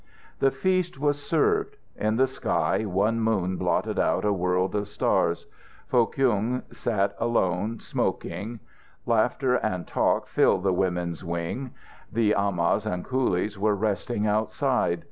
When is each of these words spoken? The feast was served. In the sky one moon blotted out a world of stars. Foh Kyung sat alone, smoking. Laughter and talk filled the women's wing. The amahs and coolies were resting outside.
The 0.39 0.49
feast 0.49 0.97
was 0.97 1.21
served. 1.21 1.77
In 1.95 2.15
the 2.15 2.25
sky 2.25 2.85
one 2.85 3.19
moon 3.19 3.55
blotted 3.57 3.99
out 3.99 4.25
a 4.25 4.33
world 4.33 4.73
of 4.73 4.87
stars. 4.87 5.45
Foh 5.85 6.07
Kyung 6.07 6.63
sat 6.71 7.13
alone, 7.19 7.79
smoking. 7.79 8.61
Laughter 9.05 9.53
and 9.57 9.85
talk 9.85 10.25
filled 10.27 10.63
the 10.63 10.73
women's 10.73 11.23
wing. 11.23 11.75
The 12.11 12.31
amahs 12.35 12.87
and 12.91 13.05
coolies 13.05 13.59
were 13.59 13.75
resting 13.75 14.25
outside. 14.25 14.99